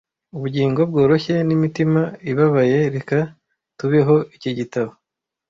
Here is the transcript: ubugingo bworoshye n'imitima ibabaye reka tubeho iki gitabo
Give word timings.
ubugingo 0.35 0.79
bworoshye 0.89 1.35
n'imitima 1.47 2.01
ibabaye 2.31 2.79
reka 2.95 3.17
tubeho 3.77 4.15
iki 4.35 4.51
gitabo 4.59 4.91